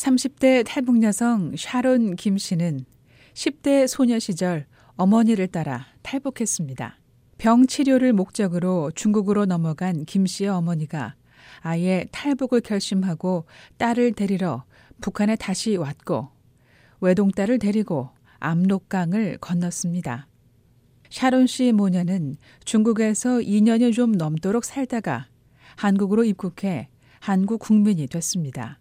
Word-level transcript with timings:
30대 0.00 0.64
탈북 0.66 1.02
여성 1.02 1.54
샤론 1.56 2.16
김 2.16 2.38
씨는 2.38 2.86
10대 3.34 3.86
소녀 3.86 4.18
시절 4.18 4.64
어머니를 4.96 5.46
따라 5.46 5.86
탈북했습니다. 6.00 6.98
병 7.36 7.66
치료를 7.66 8.14
목적으로 8.14 8.90
중국으로 8.94 9.44
넘어간 9.44 10.06
김 10.06 10.24
씨의 10.24 10.48
어머니가 10.48 11.16
아예 11.60 12.06
탈북을 12.12 12.62
결심하고 12.62 13.44
딸을 13.76 14.12
데리러 14.12 14.64
북한에 15.02 15.36
다시 15.36 15.76
왔고 15.76 16.30
외동딸을 17.02 17.58
데리고 17.58 18.08
압록강을 18.38 19.36
건넜습니다. 19.38 20.28
샤론 21.10 21.46
씨 21.46 21.72
모녀는 21.72 22.36
중국에서 22.64 23.40
2년이 23.40 23.92
좀 23.94 24.12
넘도록 24.12 24.64
살다가 24.64 25.26
한국으로 25.76 26.24
입국해 26.24 26.88
한국 27.18 27.58
국민이 27.58 28.06
됐습니다. 28.06 28.80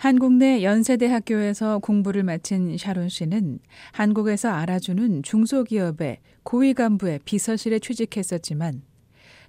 한국 0.00 0.32
내 0.32 0.62
연세대학교에서 0.62 1.78
공부를 1.80 2.22
마친 2.22 2.78
샤론 2.78 3.10
씨는 3.10 3.58
한국에서 3.92 4.48
알아주는 4.48 5.22
중소기업의 5.22 6.20
고위 6.42 6.72
간부의 6.72 7.20
비서실에 7.26 7.80
취직했었지만 7.80 8.80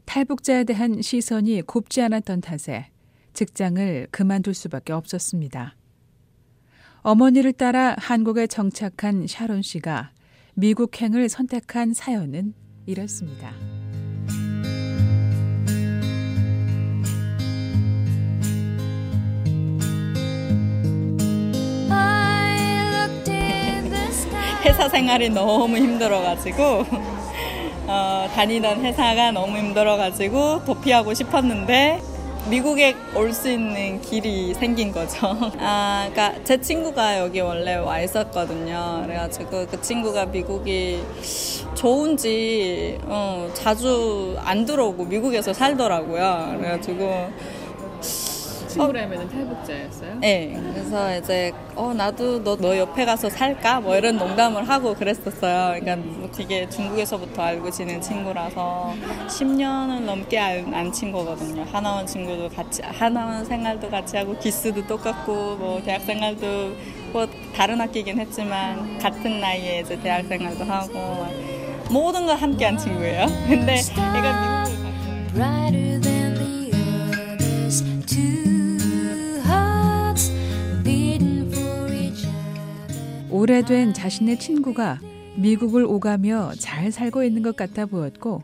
탈북자에 0.03 0.65
대한 0.65 1.01
시선이 1.01 1.61
곱지 1.61 2.01
않았던 2.01 2.41
탓에 2.41 2.87
직장을 3.31 4.09
그만둘 4.11 4.53
수밖에 4.53 4.91
없었습니다. 4.91 5.77
어머니를 6.97 7.53
따라 7.53 7.95
한국에 7.97 8.45
정착한 8.47 9.27
샤론 9.27 9.61
씨가 9.61 10.11
미국행을 10.55 11.29
선택한 11.29 11.93
사연은 11.93 12.53
이렇습니다. 12.85 13.53
회사 24.81 24.89
생활이 24.89 25.29
너무 25.29 25.77
힘들어가지고 25.77 26.85
어, 27.85 28.27
다니던 28.33 28.83
회사가 28.83 29.29
너무 29.31 29.55
힘들어가지고 29.59 30.65
도피하고 30.65 31.13
싶었는데 31.13 32.01
미국에 32.49 32.95
올 33.15 33.31
수 33.31 33.51
있는 33.51 34.01
길이 34.01 34.55
생긴 34.55 34.91
거죠. 34.91 35.37
아, 35.61 36.09
그러니까 36.11 36.43
제 36.43 36.59
친구가 36.59 37.19
여기 37.19 37.41
원래 37.41 37.75
와 37.75 37.99
있었거든요. 38.01 39.03
그래가지고 39.05 39.67
그 39.67 39.79
친구가 39.79 40.25
미국이 40.25 40.99
좋은지 41.75 42.97
어, 43.03 43.51
자주 43.53 44.35
안 44.43 44.65
들어오고 44.65 45.05
미국에서 45.05 45.53
살더라고요. 45.53 46.55
그래가지고 46.57 47.29
친구라면 48.71 49.29
탈북자였어요? 49.29 50.15
네. 50.19 50.59
그래서 50.73 51.17
이제 51.17 51.51
어 51.75 51.93
나도 51.93 52.43
너, 52.43 52.55
너 52.55 52.77
옆에 52.77 53.05
가서 53.05 53.29
살까? 53.29 53.81
뭐 53.81 53.95
이런 53.95 54.17
농담을 54.17 54.67
하고 54.67 54.93
그랬었어요. 54.93 55.79
그러니까 55.81 55.95
뭐 55.97 56.29
되게 56.31 56.67
중국에서부터 56.69 57.41
알고 57.41 57.69
지낸 57.71 57.99
친구라서 58.01 58.93
10년을 59.27 60.01
넘게 60.01 60.37
안 60.39 60.91
친 60.91 61.11
거거든요. 61.11 61.63
하나원 61.71 62.05
친구도 62.05 62.49
같이 62.49 62.81
하나원 62.83 63.45
생활도 63.45 63.89
같이 63.89 64.17
하고 64.17 64.37
기스도 64.39 64.85
똑같고 64.87 65.55
뭐 65.57 65.81
대학 65.85 66.01
생활도 66.01 66.75
뭐 67.13 67.27
다른 67.55 67.79
학기긴 67.79 68.19
했지만 68.19 68.97
같은 68.99 69.39
나이에 69.39 69.81
이제 69.81 69.97
대학 70.01 70.25
생활도 70.25 70.63
하고 70.65 71.25
모든 71.89 72.25
걸 72.25 72.35
함께 72.37 72.65
한 72.65 72.77
친구예요. 72.77 73.25
근데 73.47 73.75
얘가 74.15 74.65
미국을 74.65 75.31
갔 75.33 75.81
오래된 83.41 83.95
자신의 83.95 84.37
친구가 84.37 84.99
미국을 85.35 85.83
오가며 85.83 86.51
잘 86.59 86.91
살고 86.91 87.23
있는 87.23 87.41
것 87.41 87.55
같아 87.55 87.87
보였고 87.87 88.43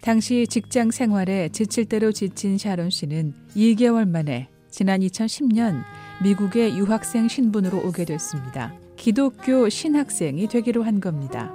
당시 0.00 0.48
직장 0.48 0.90
생활에 0.90 1.50
지칠 1.50 1.84
대로 1.84 2.10
지친 2.10 2.58
샤론 2.58 2.90
씨는 2.90 3.32
2개월 3.54 4.08
만에 4.08 4.48
지난 4.68 5.02
2010년 5.02 5.84
미국의 6.24 6.76
유학생 6.76 7.28
신분으로 7.28 7.78
오게 7.86 8.06
됐습니다. 8.06 8.74
기독교 8.96 9.68
신학생이 9.68 10.48
되기로 10.48 10.82
한 10.82 10.98
겁니다. 10.98 11.54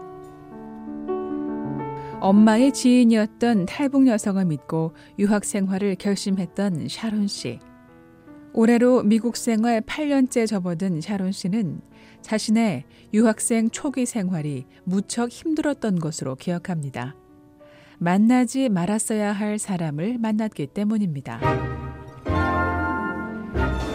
엄마의 2.22 2.72
지인이었던 2.72 3.66
탈북 3.66 4.08
여성을 4.08 4.46
믿고 4.46 4.94
유학 5.20 5.44
생활을 5.44 5.96
결심했던 5.96 6.88
샤론 6.88 7.28
씨. 7.28 7.60
올해로 8.54 9.04
미국 9.04 9.38
생활 9.38 9.82
8년째 9.82 10.48
접어든 10.48 11.02
샤론 11.02 11.32
씨는 11.32 11.82
자신의 12.22 12.84
유학생 13.14 13.70
초기 13.70 14.06
생활이 14.06 14.66
무척 14.84 15.30
힘들었던 15.30 16.00
것으로 16.00 16.36
기억합니다. 16.36 17.16
만나지 17.98 18.70
말았어야 18.70 19.32
할 19.34 19.60
사람을 19.60 20.18
만났기 20.20 20.68
때문입니다. 20.68 21.40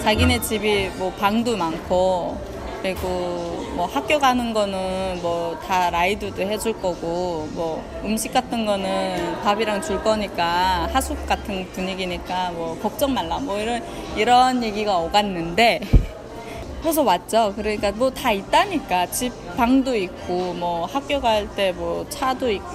자기네 0.02 0.40
집이 0.42 0.90
뭐 0.98 1.10
방도 1.12 1.56
많고 1.56 2.53
그리고 2.88 3.64
뭐 3.76 3.86
학교 3.86 4.18
가는 4.18 4.52
거는 4.52 5.20
뭐 5.22 5.54
다 5.66 5.88
라이드도 5.88 6.42
해줄 6.42 6.74
거고 6.82 7.48
뭐 7.52 7.82
음식 8.04 8.34
같은 8.34 8.66
거는 8.66 9.40
밥이랑 9.42 9.80
줄 9.80 10.02
거니까 10.02 10.90
하숙 10.92 11.24
같은 11.26 11.66
분위기니까 11.72 12.50
뭐 12.50 12.78
걱정 12.82 13.14
말라 13.14 13.38
뭐 13.38 13.58
이런 13.58 13.82
이런 14.16 14.62
얘기가 14.62 14.98
오갔는데 14.98 15.80
그래서 16.82 17.02
왔죠. 17.02 17.54
그러니까 17.56 17.92
뭐 17.92 18.10
다 18.10 18.30
있다니까 18.32 19.06
집 19.06 19.32
방도 19.56 19.96
있고 19.96 20.52
뭐 20.52 20.84
학교 20.84 21.18
갈 21.20 21.48
때 21.56 21.72
뭐 21.72 22.04
차도 22.10 22.50
있고 22.50 22.66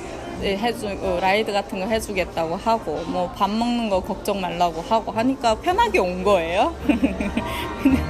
해주 0.41 0.87
어, 0.87 1.19
라이드 1.21 1.51
같은 1.53 1.79
거 1.81 1.85
해주겠다고 1.85 2.55
하고 2.55 3.03
뭐 3.05 3.31
밥 3.37 3.51
먹는 3.51 3.89
거 3.91 4.01
걱정 4.01 4.41
말라고 4.41 4.81
하고 4.81 5.11
하니까 5.11 5.53
편하게 5.59 5.99
온 5.99 6.23
거예요. 6.23 6.73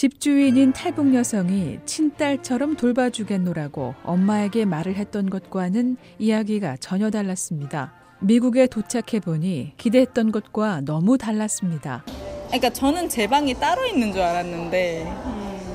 집주인인 0.00 0.72
탈북 0.72 1.14
여성이 1.14 1.78
친딸처럼 1.84 2.76
돌봐주겠노라고 2.76 3.94
엄마에게 4.02 4.64
말을 4.64 4.96
했던 4.96 5.28
것과는 5.28 5.98
이야기가 6.18 6.78
전혀 6.78 7.10
달랐습니다. 7.10 7.92
미국에 8.20 8.66
도착해 8.66 9.20
보니 9.22 9.74
기대했던 9.76 10.32
것과 10.32 10.80
너무 10.86 11.18
달랐습니다. 11.18 12.06
그러니까 12.46 12.70
저는 12.70 13.10
제 13.10 13.26
방이 13.26 13.52
따로 13.52 13.84
있는 13.84 14.10
줄 14.10 14.22
알았는데 14.22 15.12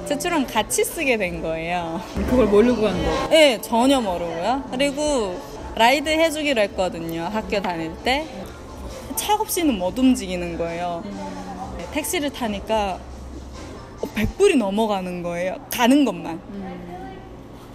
제 0.08 0.18
친구랑 0.18 0.48
같이 0.48 0.84
쓰게 0.84 1.18
된 1.18 1.44
거예요. 1.44 2.02
그걸 2.28 2.48
모르고 2.48 2.82
간 2.82 2.98
거? 2.98 3.28
네, 3.30 3.62
전혀 3.62 4.02
모르고요. 4.02 4.70
그리고 4.72 5.40
라이드 5.76 6.10
해주기로 6.10 6.62
했거든요. 6.62 7.30
학교 7.32 7.62
다닐 7.62 7.92
때. 8.04 8.26
차 9.16 9.36
없이는 9.36 9.78
못 9.78 10.00
움직이는 10.00 10.58
거예요. 10.58 11.04
택시를 11.92 12.32
타니까 12.32 13.00
100불이 14.02 14.58
넘어가는 14.58 15.24
거예요. 15.24 15.56
가는 15.72 16.06
것만. 16.06 16.40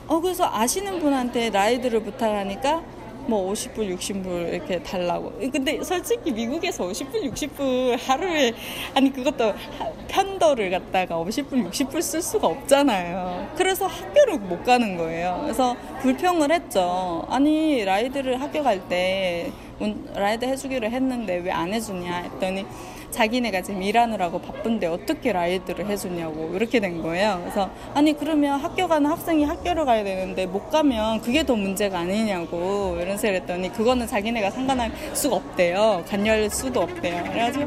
어, 0.06 0.20
그래서 0.20 0.48
아시는 0.52 0.98
분한테 1.00 1.50
라이드를 1.50 2.02
부탁하니까 2.02 2.82
뭐 3.26 3.52
50불, 3.52 3.96
60불 3.96 4.52
이렇게 4.54 4.82
달라고. 4.82 5.32
근데 5.52 5.80
솔직히 5.84 6.32
미국에서 6.32 6.84
50불, 6.88 7.30
60불 7.32 7.96
하루에 8.00 8.52
아니 8.94 9.12
그것도 9.12 9.52
편도를 10.08 10.70
갖다가 10.70 11.14
50불, 11.16 11.70
60불 11.70 12.02
쓸 12.02 12.22
수가 12.22 12.48
없잖아요. 12.48 13.50
그래서 13.56 13.86
학교를 13.86 14.38
못 14.38 14.64
가는 14.64 14.96
거예요. 14.96 15.38
그래서 15.42 15.76
불평을 16.00 16.50
했죠. 16.50 17.24
아니 17.28 17.84
라이드를 17.84 18.40
학교 18.40 18.62
갈 18.64 18.80
때 18.88 19.52
라이드 20.14 20.44
해주기로 20.44 20.88
했는데 20.90 21.36
왜 21.38 21.50
안 21.50 21.72
해주냐 21.74 22.16
했더니 22.16 22.64
자기네가 23.10 23.62
지금 23.62 23.82
일하느라고 23.82 24.40
바쁜데 24.40 24.86
어떻게 24.86 25.32
라이드를 25.32 25.86
해주냐고 25.86 26.52
이렇게 26.54 26.78
된 26.80 27.02
거예요. 27.02 27.38
그래서 27.42 27.68
아니 27.92 28.12
그러면 28.16 28.60
학교 28.60 28.86
가는 28.86 29.10
학생이 29.10 29.44
학교를 29.44 29.84
가야 29.84 30.04
되는데 30.04 30.46
못 30.46 30.70
가면 30.70 31.20
그게 31.20 31.44
더 31.44 31.56
문제가 31.56 31.98
아니냐고 31.98 32.96
이런 33.00 33.18
소리를 33.18 33.40
했더니 33.40 33.72
그거는 33.72 34.06
자기네가 34.06 34.50
상관할 34.52 34.92
수가 35.12 35.36
없대요. 35.36 36.04
관여할 36.08 36.48
수도 36.50 36.82
없대요. 36.82 37.24
그래가지고 37.24 37.66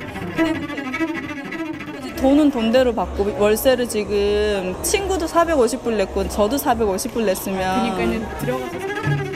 돈은 2.17 2.51
돈대로 2.51 2.95
받고 2.95 3.35
월세를 3.37 3.89
지금 3.89 4.75
친구도 4.81 5.25
450불 5.25 5.97
냈고 5.97 6.25
저도 6.29 6.55
450불 6.55 7.25
냈으면 7.25 7.95
그러니까 7.97 8.37
들어가서 8.39 9.32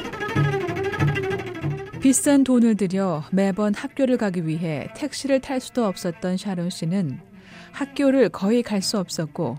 비싼 2.01 2.43
돈을 2.43 2.75
들여 2.75 3.23
매번 3.31 3.73
학교를 3.73 4.17
가기 4.17 4.45
위해 4.45 4.87
택시를 4.95 5.41
탈 5.41 5.59
수도 5.59 5.85
없었던 5.85 6.37
샤론 6.37 6.69
씨는 6.69 7.19
학교를 7.71 8.29
거의 8.29 8.61
갈 8.63 8.81
수 8.81 8.99
없었고 8.99 9.57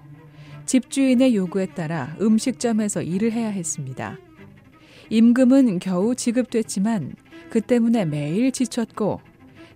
집주인의 0.65 1.35
요구에 1.35 1.67
따라 1.67 2.17
음식점에서 2.21 3.03
일을 3.03 3.33
해야 3.33 3.49
했습니다. 3.49 4.19
임금은 5.11 5.79
겨우 5.79 6.15
지급됐지만 6.15 7.15
그 7.51 7.61
때문에 7.61 8.05
매일 8.05 8.53
지쳤고 8.53 9.21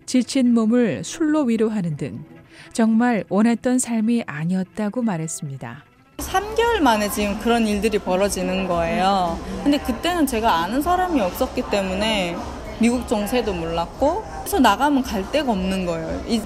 지친 0.07 0.55
몸을 0.55 1.03
술로 1.05 1.43
위로하는 1.45 1.97
등 1.97 2.25
정말 2.73 3.25
원했던 3.29 3.79
삶이 3.79 4.25
아니었다고 4.27 5.03
말했습니다. 5.03 5.92
3개월 6.27 6.81
만에 6.81 7.11
지금 7.11 7.39
그런 7.41 7.67
일들이 7.67 7.99
벌어지는 7.99 8.67
거예요. 8.69 9.39
근데 9.63 9.79
그때는 9.79 10.27
제가 10.27 10.51
아는 10.63 10.81
사람이 10.83 11.21
없었기 11.21 11.63
때문에 11.71 12.37
미국 12.79 13.07
정세도 13.07 13.53
몰랐고 13.53 14.25
그래서 14.41 14.59
나가면 14.59 15.03
갈 15.03 15.31
데가 15.31 15.53
없는 15.53 15.87
거예요. 15.87 16.21
이 16.27 16.41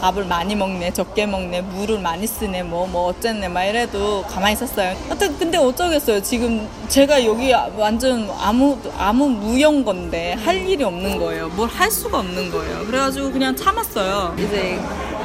밥을 0.00 0.24
많이 0.26 0.54
먹네, 0.54 0.92
적게 0.92 1.26
먹네, 1.26 1.60
물을 1.60 1.98
많이 1.98 2.24
쓰네, 2.24 2.62
뭐, 2.62 2.86
뭐, 2.86 3.08
어쨌네, 3.08 3.48
막 3.48 3.64
이래도 3.64 4.22
가만히 4.22 4.52
있었어요. 4.52 4.94
하여튼, 5.08 5.36
근데 5.36 5.58
어쩌겠어요. 5.58 6.22
지금 6.22 6.68
제가 6.86 7.24
여기 7.24 7.52
완전 7.76 8.30
아무, 8.40 8.78
아무 8.96 9.28
무용 9.28 9.82
건데 9.84 10.34
할 10.34 10.56
일이 10.68 10.84
없는 10.84 11.18
거예요. 11.18 11.48
뭘 11.48 11.68
할 11.68 11.90
수가 11.90 12.20
없는 12.20 12.48
거예요. 12.52 12.86
그래가지고 12.86 13.32
그냥 13.32 13.56
참았어요. 13.56 14.36
이제 14.38 14.78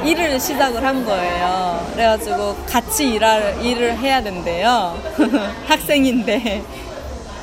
일을 0.05 0.39
시작을 0.39 0.83
한 0.83 1.05
거예요. 1.05 1.87
그래가지고 1.93 2.55
같이 2.65 3.13
일할, 3.13 3.63
일을 3.63 3.97
해야 3.97 4.21
된대요. 4.21 4.97
학생인데. 5.67 6.63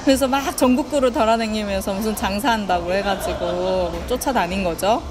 그래서 0.05 0.27
막 0.29 0.57
전국구를 0.57 1.12
돌아다니면서 1.12 1.95
무슨 1.95 2.15
장사한다고 2.17 2.93
해가지고 2.93 4.07
쫓아다닌 4.09 4.65
거죠. 4.65 5.03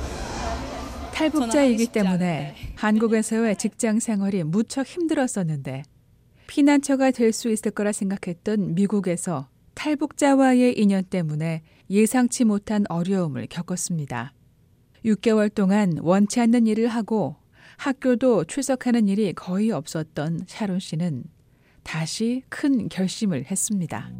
탈북자이기 1.13 1.87
때문에 1.87 2.55
한국에서의 2.75 3.57
직장 3.57 3.99
생활이 3.99 4.43
무척 4.43 4.87
힘들었었는데 4.87 5.83
피난처가 6.47 7.11
될 7.11 7.33
수 7.33 7.49
있을 7.51 7.71
거라 7.71 7.91
생각했던 7.91 8.73
미국에서 8.73 9.47
탈북자와의 9.75 10.79
인연 10.79 11.03
때문에 11.03 11.61
예상치 11.89 12.45
못한 12.45 12.85
어려움을 12.89 13.47
겪었습니다. 13.49 14.33
6개월 15.05 15.53
동안 15.53 15.97
원치 16.01 16.39
않는 16.41 16.67
일을 16.67 16.87
하고 16.87 17.35
학교도 17.79 18.43
출석하는 18.43 19.07
일이 19.07 19.31
거의 19.31 19.71
없었던 19.71 20.41
샤론 20.47 20.79
씨는 20.79 21.23
다시 21.81 22.43
큰 22.49 22.89
결심을 22.89 23.45
했습니다. 23.45 24.11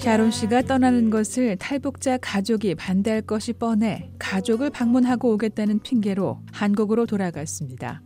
샤론 0.00 0.30
씨가 0.30 0.62
떠나는 0.62 1.10
것을 1.10 1.56
탈북자 1.56 2.16
가족이 2.16 2.74
반대할 2.74 3.20
것이 3.20 3.52
뻔해 3.52 4.10
가족을 4.18 4.70
방문하고 4.70 5.34
오겠다는 5.34 5.80
핑계로 5.80 6.40
한국으로 6.52 7.04
돌아갔습니다. 7.04 8.00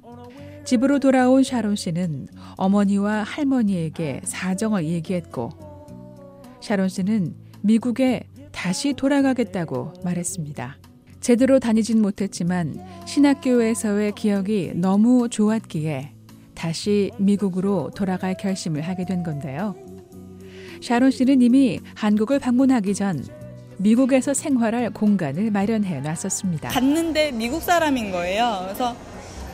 집으로 0.64 0.98
돌아온 0.98 1.44
샤론 1.44 1.76
씨는 1.76 2.26
어머니와 2.56 3.22
할머니에게 3.22 4.22
사정을 4.24 4.86
얘기했고 4.86 5.50
샤론 6.60 6.88
씨는 6.88 7.36
미국에 7.60 8.28
다시 8.50 8.92
돌아가겠다고 8.92 9.92
말했습니다. 10.02 10.89
제대로 11.20 11.58
다니진 11.58 12.00
못했지만 12.00 12.74
신학교에서의 13.06 14.12
기억이 14.12 14.72
너무 14.74 15.28
좋았기에 15.28 16.12
다시 16.54 17.10
미국으로 17.18 17.90
돌아갈 17.94 18.36
결심을 18.36 18.82
하게 18.82 19.04
된 19.04 19.22
건데요. 19.22 19.74
샤론 20.82 21.10
씨는 21.10 21.42
이미 21.42 21.80
한국을 21.94 22.38
방문하기 22.38 22.94
전 22.94 23.24
미국에서 23.78 24.34
생활할 24.34 24.90
공간을 24.90 25.50
마련해 25.50 26.00
놨었습니다. 26.00 26.68
갔는데 26.70 27.32
미국 27.32 27.62
사람인 27.62 28.10
거예요. 28.12 28.60
그래서 28.64 28.94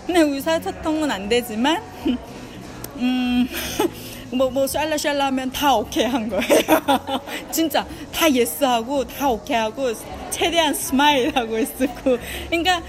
근데 0.07 0.21
의사소통은 0.21 1.11
안 1.11 1.29
되지만 1.29 1.83
음. 2.99 3.47
뭐, 4.33 4.51
뭐, 4.51 4.67
샬라샬라 4.67 5.27
하면 5.27 5.51
다 5.53 5.75
오케이 5.75 6.05
한 6.05 6.29
거예요. 6.29 6.43
진짜, 7.53 7.87
다 8.13 8.31
yes하고, 8.31 9.07
다 9.07 9.29
오케이 9.31 9.57
하고, 9.57 9.93
최대한 10.31 10.75
smile 10.75 11.37
하고 11.37 11.59
있었고. 11.59 12.19
그러니까, 12.49 12.83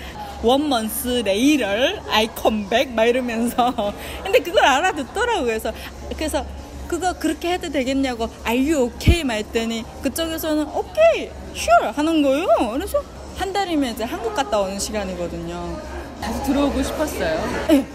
one 0.43 0.73
month 0.73 1.21
later, 1.25 2.01
I 2.09 2.27
come 2.27 2.56
back, 2.56 2.91
막 2.91 3.05
이러면서. 3.05 3.73
근데 4.23 4.39
그걸 4.39 4.65
알아듣더라고요. 4.65 5.45
그래서, 5.45 5.71
그래서, 6.15 6.45
그거 6.87 7.13
그렇게 7.13 7.53
해도 7.53 7.69
되겠냐고, 7.69 8.29
are 8.47 8.71
you 8.71 8.85
okay? 8.87 9.23
말했더니, 9.23 9.83
그쪽에서는 10.01 10.67
okay, 10.73 11.29
sure! 11.55 11.91
하는 11.95 12.21
거예요. 12.23 12.47
그래서, 12.73 13.01
한 13.37 13.53
달이면 13.53 13.93
이제 13.93 14.03
한국 14.03 14.33
갔다 14.33 14.59
오는 14.59 14.79
시간이거든요. 14.79 15.79
다시 16.19 16.43
들어오고 16.43 16.81
싶었어요? 16.81 17.67
네. 17.67 17.85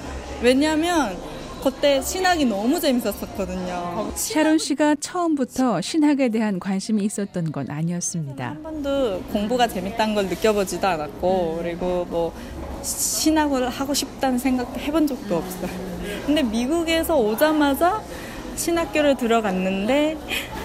왜냐면, 0.41 1.32
그때 1.63 2.03
신학이 2.03 2.45
너무 2.45 2.81
재밌었었거든요. 2.81 4.11
샤론 4.17 4.59
씨가 4.59 4.97
처음부터 4.97 5.81
신학에 5.81 6.29
대한 6.29 6.59
관심이 6.59 7.05
있었던 7.05 7.53
건 7.53 7.71
아니었습니다. 7.71 8.49
한 8.49 8.63
번도 8.63 9.23
공부가 9.33 9.69
재밌다는 9.69 10.15
걸 10.15 10.27
느껴보지도 10.27 10.87
않았고, 10.87 11.61
그리고 11.63 12.05
뭐, 12.11 12.35
신학을 12.83 13.69
하고 13.69 13.95
싶다는 13.95 14.39
생각 14.39 14.77
해본 14.77 15.07
적도 15.07 15.37
없어요. 15.37 15.71
근데 16.27 16.43
미국에서 16.43 17.17
오자마자 17.17 18.03
신학교를 18.57 19.17
들어갔는데, 19.17 20.17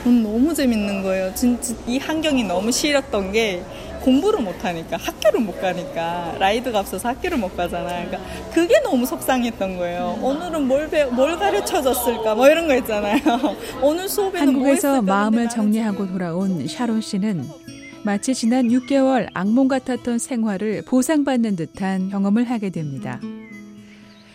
너무 0.03 0.53
재밌는 0.53 1.03
거예요. 1.03 1.33
진짜 1.35 1.75
이 1.85 1.99
환경이 1.99 2.43
너무 2.43 2.71
싫었던 2.71 3.31
게, 3.31 3.63
공부를 4.07 4.39
못하니까 4.41 4.95
학교를 4.95 5.41
못 5.41 5.59
가니까 5.59 6.37
라이드가 6.39 6.79
없어서 6.79 7.09
학교를 7.09 7.37
못 7.37 7.57
가잖아요. 7.57 8.07
그러니까 8.07 8.51
그게 8.53 8.79
너무 8.81 9.05
속상했던 9.05 9.77
거예요. 9.77 10.17
오늘은 10.21 10.65
뭘, 10.65 10.89
배, 10.89 11.03
뭘 11.03 11.37
가르쳐 11.37 11.81
줬을까 11.81 12.33
뭐 12.33 12.49
이런 12.49 12.67
거 12.67 12.75
있잖아요. 12.77 13.19
오늘 13.83 14.07
수업에는 14.07 14.47
한국에서 14.47 15.01
마음을 15.01 15.49
정리하고 15.49 16.07
돌아온 16.07 16.65
샤론 16.69 17.01
씨는 17.01 17.43
마치 18.03 18.33
지난 18.33 18.69
6개월 18.69 19.27
악몽 19.33 19.67
같았던 19.67 20.19
생활을 20.19 20.83
보상받는 20.83 21.57
듯한 21.57 22.09
경험을 22.09 22.49
하게 22.49 22.69
됩니다. 22.69 23.19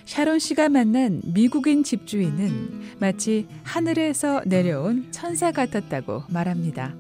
샤론 0.04 0.38
씨가 0.38 0.68
만난 0.68 1.22
미국인 1.24 1.82
집주인은 1.82 2.98
마치 2.98 3.46
하늘에서 3.62 4.42
내려온 4.44 5.06
천사 5.12 5.50
같았다고 5.50 6.24
말합니다. 6.28 6.92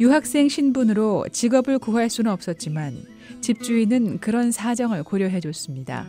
유학생 0.00 0.48
신분으로 0.48 1.26
직업을 1.30 1.78
구할 1.78 2.10
수는 2.10 2.30
없었지만 2.32 2.96
집주인은 3.40 4.18
그런 4.18 4.50
사정을 4.50 5.04
고려해 5.04 5.40
줬습니다. 5.40 6.06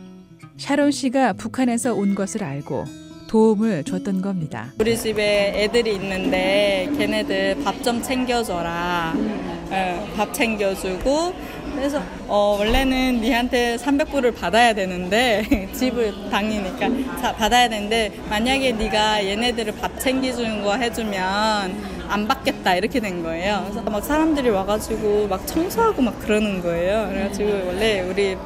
샤론 0.56 0.90
씨가 0.90 1.34
북한에서 1.34 1.94
온 1.94 2.14
것을 2.14 2.42
알고 2.42 2.84
도움을 3.28 3.84
줬던 3.84 4.22
겁니다. 4.22 4.72
우리 4.80 4.96
집에 4.96 5.52
애들이 5.64 5.94
있는데 5.96 6.88
걔네들 6.96 7.62
밥 7.62 7.82
좀 7.82 8.02
챙겨줘라. 8.02 9.14
네, 9.70 10.12
밥 10.16 10.32
챙겨주고 10.32 11.32
그래서 11.74 12.02
어, 12.26 12.56
원래는 12.58 13.20
니한테 13.20 13.76
300불을 13.76 14.34
받아야 14.34 14.72
되는데 14.74 15.68
집을 15.74 16.30
다니니까 16.30 16.88
받아야 17.36 17.68
되는데 17.68 18.18
만약에 18.30 18.72
네가 18.72 19.24
얘네들을 19.26 19.74
밥 19.76 19.98
챙겨주는 20.00 20.62
거 20.62 20.74
해주면 20.76 21.95
안 22.08 22.26
받겠다 22.28 22.74
이렇게 22.76 23.00
된 23.00 23.22
거예요. 23.22 23.64
그래서 23.68 23.82
막 23.82 24.04
사람들이 24.04 24.50
와가지고 24.50 25.28
막 25.28 25.46
청소하고 25.46 26.02
막 26.02 26.18
그러는 26.20 26.62
거예요. 26.62 27.08
그래가지고 27.10 27.66
원래 27.66 28.00
우리 28.00 28.36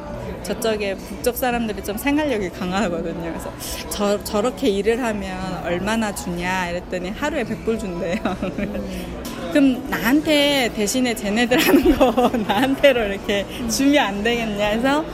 저쪽에 0.43 0.95
북쪽 0.97 1.37
사람들이 1.37 1.83
좀 1.85 1.97
생활력이 1.97 2.51
강하거든요. 2.51 3.31
그래서 3.31 3.53
저, 3.91 4.23
저렇게 4.25 4.69
일을 4.69 5.03
하면 5.03 5.63
얼마나 5.65 6.15
주냐 6.15 6.71
이랬더니 6.71 7.11
하루에 7.11 7.45
100불 7.45 7.79
준대요. 7.79 8.17
그럼 9.53 9.89
나한테 9.91 10.71
대신에 10.75 11.15
쟤네들 11.15 11.59
하는 11.59 11.97
거 11.97 12.31
나한테로 12.47 13.05
이렇게 13.05 13.45
주면 13.69 14.07
안 14.07 14.23
되겠냐 14.23 14.67
해서 14.67 15.05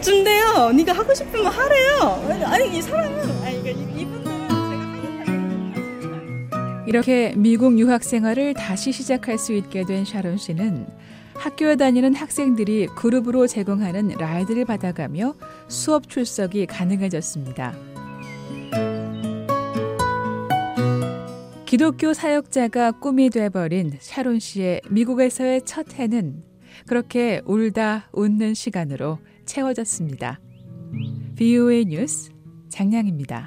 준대요. 0.00 0.70
네가 0.72 0.92
하고 0.92 1.12
거 1.12 1.48
하래요. 1.48 2.44
아니 2.46 2.78
이 2.78 2.80
사람은 2.82 3.42
아니 3.44 3.58
이분 3.96 4.17
이렇게 6.88 7.34
미국 7.36 7.78
유학 7.78 8.02
생활을 8.02 8.54
다시 8.54 8.92
시작할 8.92 9.36
수 9.36 9.52
있게 9.52 9.84
된 9.84 10.06
샤론 10.06 10.38
씨는 10.38 10.86
학교에 11.34 11.76
다니는 11.76 12.14
학생들이 12.14 12.86
그룹으로 12.96 13.46
제공하는 13.46 14.08
라이드를 14.18 14.64
받아가며 14.64 15.34
수업 15.68 16.08
출석이 16.08 16.64
가능해졌습니다. 16.64 17.74
기독교 21.66 22.14
사역자가 22.14 22.92
꿈이 22.92 23.28
돼버린 23.28 23.92
샤론 24.00 24.38
씨의 24.38 24.80
미국에서의 24.88 25.66
첫 25.66 25.92
해는 25.92 26.42
그렇게 26.86 27.42
울다 27.44 28.08
웃는 28.14 28.54
시간으로 28.54 29.18
채워졌습니다. 29.44 30.40
BOA 31.36 31.84
뉴스 31.84 32.30
장량입니다. 32.70 33.46